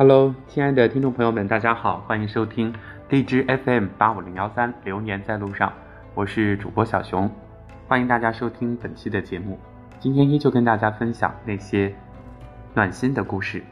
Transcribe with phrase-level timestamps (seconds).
[0.00, 2.74] Hello，亲爱的听众朋友们，大家好，欢迎收听
[3.10, 5.70] 荔枝 FM 八五零幺三，流年在路上，
[6.14, 7.30] 我是主播小熊，
[7.86, 9.58] 欢迎大家收听本期的节目。
[9.98, 11.94] 今天依旧跟大家分享那些
[12.72, 13.62] 暖心的故事。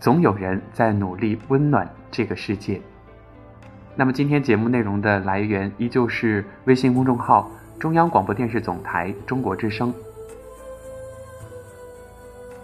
[0.00, 2.82] 总有人在努力温暖这个世界。
[3.94, 9.94] 那么今天节目内容的来源依旧是微信公众号中央广播电视总台中国之声。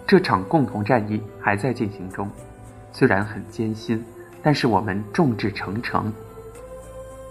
[0.09, 2.27] 这场共同战役还在进行中，
[2.91, 4.03] 虽然很艰辛，
[4.41, 6.11] 但是我们众志成城。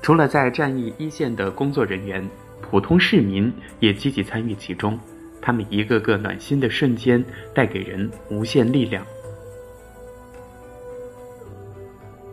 [0.01, 2.25] 除了在战役一线的工作人员，
[2.63, 4.97] 普通市民也积极参与其中。
[5.43, 9.05] 他们一个个暖心的瞬间，带给人无限力量。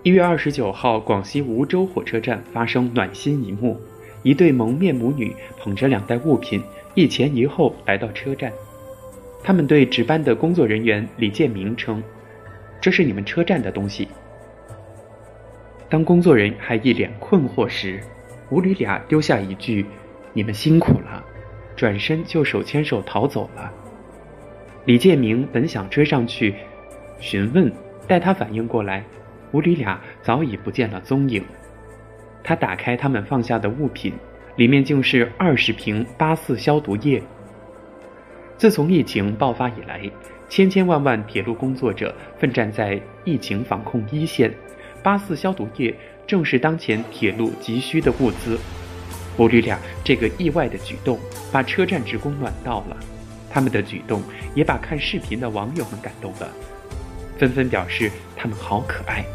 [0.03, 3.81] 一月二十九号，广西梧州火车站发生暖心一幕：
[4.21, 6.61] 一对蒙面母女捧着两袋物品，
[6.93, 8.53] 一前一后来到车站。
[9.45, 12.01] 他们对值班的工作人员李建明称
[12.81, 14.07] ：“这是你们车站的东西。”
[15.87, 18.01] 当工作人员还一脸困惑时，
[18.49, 19.85] 母女俩丢下一句
[20.33, 21.23] ：“你们辛苦了”，
[21.77, 23.71] 转身就手牵手逃走了。
[24.85, 26.55] 李建明本想追上去
[27.19, 27.71] 询问，
[28.07, 29.03] 待他反应过来，
[29.51, 31.43] 母女俩早已不见了踪影。
[32.43, 34.11] 他打开他们放下的物品，
[34.55, 37.21] 里面竟是二十瓶八四消毒液。
[38.57, 40.09] 自从疫情爆发以来，
[40.47, 44.53] 千千万万铁路工作者奋战在疫情防控一线，
[45.03, 45.93] 八四消毒液
[46.25, 48.57] 正是当前铁路急需的物资。
[49.37, 51.19] 母女俩这个意外的举动，
[51.51, 52.95] 把车站职工暖到了，
[53.49, 54.23] 他们的举动
[54.55, 56.49] 也把看视频的网友们感动了，
[57.37, 59.25] 纷纷表示他们好可爱。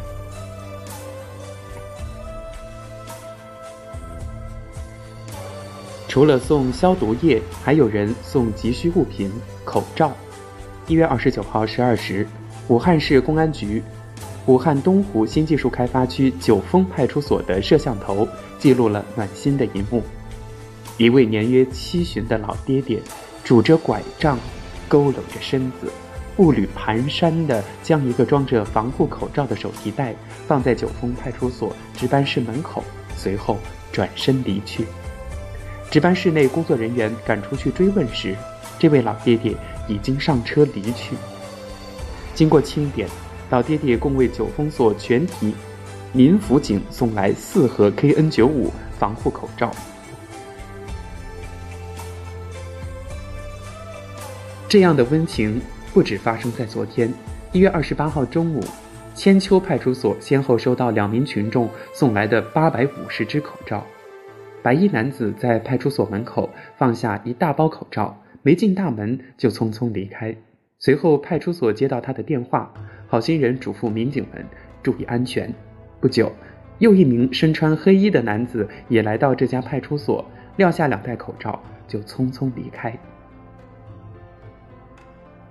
[6.11, 9.31] 除了送消毒液，还有人送急需物品——
[9.63, 10.11] 口罩。
[10.85, 12.27] 一月二十九号十二时，
[12.67, 13.81] 武汉市公安局
[14.45, 18.27] 武汉东湖新技术开发区九峰派出所的摄像头
[18.59, 20.03] 记录了暖心的一幕：
[20.97, 22.99] 一位年约七旬的老爹爹，
[23.45, 24.37] 拄着拐杖，
[24.89, 25.89] 佝偻着身子，
[26.35, 30.13] 步履蹒跚地将一个装着防护口罩的手提袋
[30.45, 32.83] 放在九峰派出所值班室门口，
[33.15, 33.57] 随后
[33.93, 34.83] 转身离去。
[35.91, 38.33] 值班室内工作人员赶出去追问时，
[38.79, 39.53] 这位老爹爹
[39.89, 41.17] 已经上车离去。
[42.33, 43.09] 经过清点，
[43.49, 45.53] 老爹爹共为九峰所全体
[46.13, 49.69] 民辅警送来四盒 KN95 防护口罩。
[54.69, 55.59] 这样的温情
[55.93, 57.13] 不止发生在昨天，
[57.51, 58.63] 一月二十八号中午，
[59.13, 63.85] 千秋派出所先后收到两名群众送来的八百五十只口罩。
[64.63, 70.35] 白衣男子在派出所门口放下一大包口罩，没进大门就匆匆离开。
[70.77, 72.73] 随后，派出所接到他的电话，
[73.07, 74.45] 好心人嘱咐民警们
[74.81, 75.53] 注意安全。
[75.99, 76.31] 不久，
[76.79, 80.25] 又一名身穿黑衣的男子也来到这家派出所，
[80.57, 82.97] 撂下两袋口罩就匆匆离开。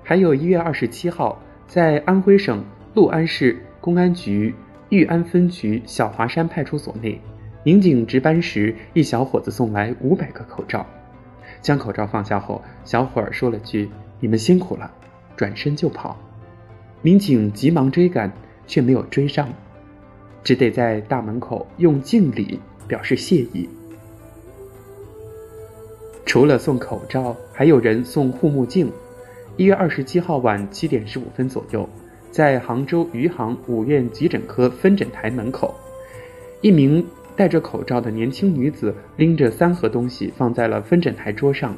[0.02, 4.54] 还有一月二十七号，在安徽省六安市公安局
[4.88, 7.20] 裕安分局小华山派出所内。
[7.62, 10.86] 民警值班时，一小伙子送来五百个口罩，
[11.60, 14.90] 将口罩放下后，小伙儿说了句“你们辛苦了”，
[15.36, 16.16] 转身就跑。
[17.02, 18.32] 民警急忙追赶，
[18.66, 19.46] 却没有追上，
[20.42, 23.68] 只得在大门口用敬礼表示谢意。
[26.24, 28.90] 除了送口罩，还有人送护目镜。
[29.58, 31.86] 一月二十七号晚七点十五分左右，
[32.30, 35.74] 在杭州余杭五院急诊科分诊台门口，
[36.62, 37.06] 一名。
[37.40, 41.74] 戴着口罩的年轻女子拎着三盒东西放在了分诊台桌上。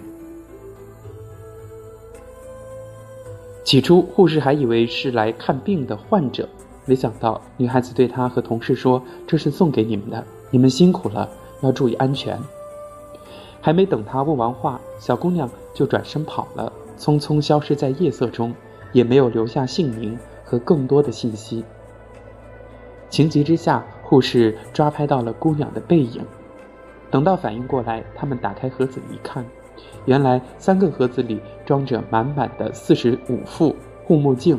[3.62, 6.48] 起初，护士还以为是来看病的患者，
[6.84, 11.30] 没想到女孩子对她和同事说：“这是送给你们的，你们辛苦了，
[11.60, 12.36] 要注意安全。”
[13.62, 18.52] 还没等她问完话，小姑娘就转身跑了，匆匆消失在夜色中，
[18.90, 21.64] 也没有留下姓名和更多的信息。
[23.08, 23.86] 情急之下。
[24.12, 26.22] 护士抓拍到了姑娘的背影，
[27.10, 29.42] 等到反应过来，他们打开盒子一看，
[30.04, 33.74] 原来三个盒子里装着满满的四十五副
[34.04, 34.58] 护目镜，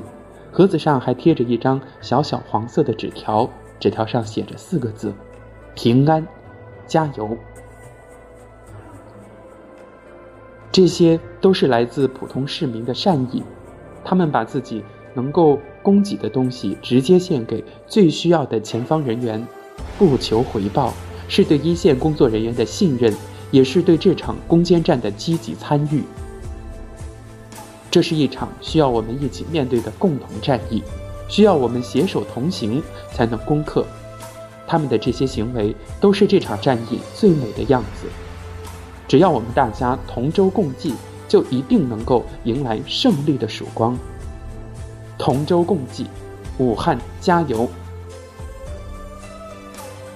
[0.51, 3.47] 盒子上还贴着一张小小黄色的纸条，
[3.79, 5.13] 纸条上写着四个字
[5.77, 6.25] ：“平安，
[6.87, 7.37] 加油。”
[10.73, 13.43] 这些都是来自普通市民的善意，
[14.03, 14.83] 他们把自己。
[15.15, 19.45] 能够供给的东西直接献给最需要的前方人员，
[19.99, 20.93] 不求回报，
[21.27, 23.13] 是对一线工作人员的信任，
[23.51, 26.01] 也是对这场攻坚战的积极参与。
[27.91, 30.81] 这是一场需要我们一起面对的共同战役，
[31.27, 32.81] 需要我们携手同行
[33.11, 33.85] 才能攻克。
[34.65, 38.07] 他们的这些行为都是这场战役最美的样子。
[39.07, 40.95] 只要我们大家同舟共济，
[41.27, 43.95] 就一定能够迎来胜利的曙光。
[45.17, 46.07] 同舟共济，
[46.57, 47.69] 武汉加油！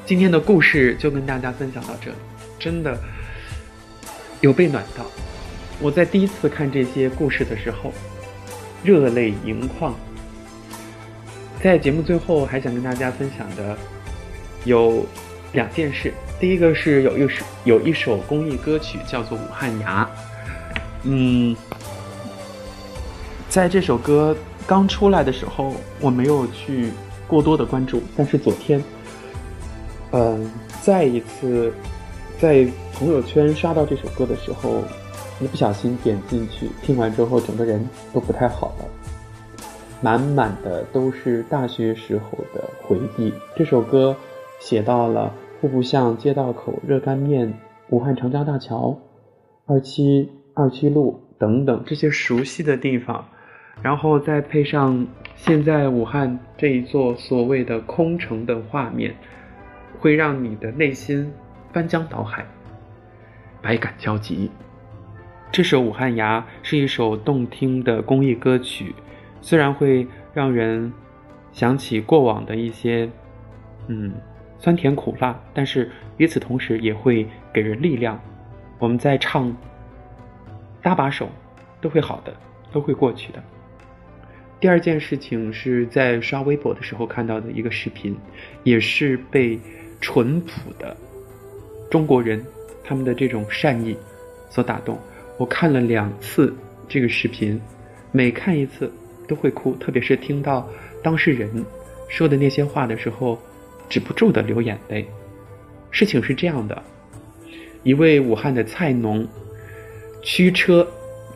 [0.05, 2.17] 今天的故事就跟大家分享到这里，
[2.57, 2.97] 真的
[4.41, 5.05] 有被暖到。
[5.79, 7.93] 我在第一次看这些故事的时候，
[8.83, 9.93] 热泪盈眶。
[11.61, 13.77] 在节目最后，还想跟大家分享的
[14.63, 15.05] 有
[15.53, 16.13] 两件事。
[16.39, 20.05] 第一个是有一首有一首公益歌曲叫做《武汉伢》，
[21.03, 21.55] 嗯，
[23.49, 24.37] 在这首歌
[24.67, 26.91] 刚出来的时候，我没有去
[27.27, 28.83] 过多的关注，但是昨天，
[30.11, 31.73] 嗯，再一次
[32.37, 34.83] 在朋友圈刷到这首歌的时候，
[35.39, 38.85] 一不小心点进去，听完之后，整个人都不太好了，
[40.01, 43.33] 满满的都是大学时候的回忆。
[43.55, 44.15] 这首歌
[44.59, 45.33] 写到了。
[45.59, 47.51] 户部巷、街道口、热干面、
[47.89, 48.95] 武汉长江大桥、
[49.65, 53.27] 二七二七路等等这些熟悉的地方，
[53.81, 59.15] 然后再配上现在武汉这一座所谓的空城的画面，
[59.99, 61.31] 会让你的内心
[61.71, 62.45] 翻江倒海，
[63.61, 64.49] 百感交集。
[65.51, 68.93] 这首《武汉伢》是一首动听的公益歌曲，
[69.41, 70.91] 虽然会让人
[71.51, 73.09] 想起过往的一些，
[73.87, 74.13] 嗯。
[74.59, 78.19] 酸甜苦辣，但是与此同时也会给人力量。
[78.79, 79.55] 我们在唱，
[80.81, 81.29] 搭把手，
[81.79, 82.33] 都会好的，
[82.71, 83.43] 都会过去的。
[84.59, 88.15] 第二件事情是在刷微博的时候看到的一个视频，
[88.63, 89.59] 也是被
[90.01, 90.95] 淳朴的
[91.89, 92.43] 中国人
[92.83, 93.95] 他们的这种善意
[94.49, 94.97] 所打动。
[95.37, 96.53] 我看了两次
[96.87, 97.59] 这个视频，
[98.11, 98.91] 每看一次
[99.27, 100.67] 都会哭，特别是听到
[101.03, 101.65] 当事人
[102.09, 103.39] 说的那些话的时候。
[103.89, 105.07] 止不住的流眼泪。
[105.91, 106.83] 事情是这样的：
[107.83, 109.25] 一位武汉的菜农，
[110.21, 110.85] 驱车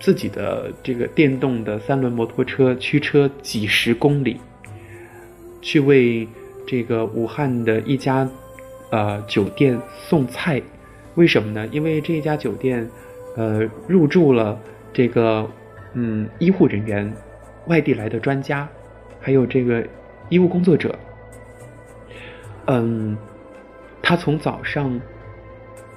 [0.02, 4.42] 自己的这个电动的三轮摩托车，驱车几十公里，
[5.62, 6.28] 去为
[6.68, 8.28] 这个武汉的一家
[8.90, 10.60] 呃酒店送菜。
[11.16, 11.68] 为什么呢？
[11.72, 12.90] 因为这一家酒店
[13.38, 14.60] 呃入住了
[14.92, 15.48] 这个
[15.94, 17.14] 嗯医护人员、
[17.68, 18.68] 外地来的专家，
[19.20, 19.86] 还有这个
[20.30, 20.98] 医务工作者。
[22.66, 23.16] 嗯，
[24.02, 25.00] 他从早上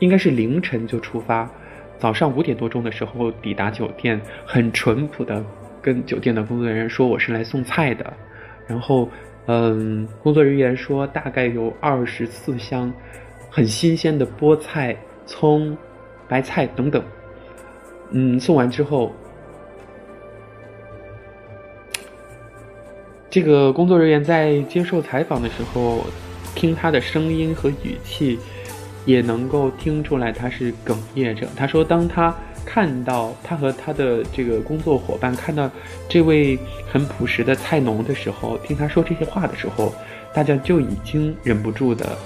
[0.00, 1.50] 应该是凌晨就出发，
[1.99, 5.44] 早上五点多钟的时候抵达酒店，很淳朴的
[5.81, 8.12] 跟酒店的工作人员说我是来送菜的，
[8.67, 9.08] 然后
[9.46, 12.93] 嗯，工作人员说大概有二十四箱
[13.50, 14.96] 很新鲜的菠菜、
[15.26, 15.76] 葱、
[16.29, 17.02] 白菜等等，
[18.11, 19.12] 嗯，送完之后，
[23.31, 26.05] 这个工作人员在接受采访的时候。
[26.56, 28.38] 听他的声音和语气，
[29.05, 31.47] 也能够听出来他是哽咽着。
[31.56, 32.35] 他说，当他
[32.65, 35.71] 看到他和他的这个工作伙伴看到
[36.09, 36.59] 这位
[36.91, 39.95] 很朴实的菜农的时候，听他说这些话的时候，
[40.33, 42.17] 大家就已经忍不住的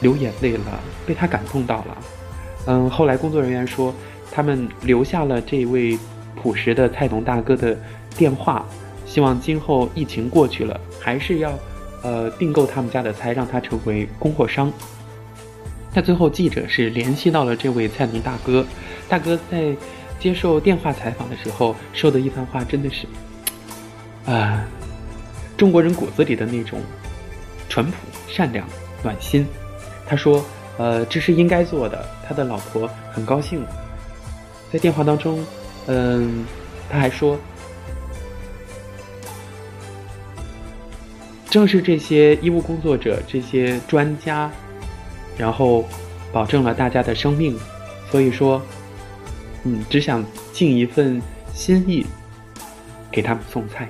[0.00, 1.98] 流眼泪了，被他感动到了。
[2.66, 3.94] 嗯，后来工作人员说，
[4.30, 5.98] 他们留下了这位
[6.36, 7.76] 朴实的菜农大哥的
[8.16, 8.64] 电话，
[9.06, 11.52] 希望今后疫情过去了，还是要。
[12.00, 14.72] 呃，订购他们家的菜，让他成为供货商。
[15.92, 18.64] 在最后，记者是联系到了这位菜农大哥。
[19.08, 19.74] 大哥在
[20.20, 23.06] 接受电话采访的时候说的一番话，真的是，
[24.26, 24.64] 啊，
[25.56, 26.80] 中国人骨子里的那种
[27.68, 27.96] 淳朴、
[28.28, 28.66] 善良、
[29.02, 29.46] 暖心。
[30.06, 30.44] 他说
[30.78, 33.64] ：“呃，这是应该做的。”他的老婆很高兴。
[34.70, 35.44] 在电话当中，
[35.86, 36.44] 嗯，
[36.90, 37.38] 他还说。
[41.50, 44.50] 正是这些医务工作者、这些专家，
[45.38, 45.86] 然后
[46.32, 47.56] 保证了大家的生命，
[48.10, 48.60] 所以说，
[49.64, 51.22] 嗯，只想尽一份
[51.54, 52.04] 心意
[53.10, 53.88] 给他们送菜。